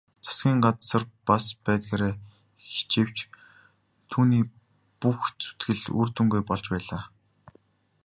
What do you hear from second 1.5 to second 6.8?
байдгаараа хичээвч түүний бүх зүтгэл үр дүнгүй болж